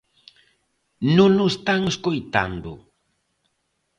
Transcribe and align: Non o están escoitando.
Non 1.17 1.31
o 1.45 1.45
están 1.53 1.81
escoitando. 1.93 2.71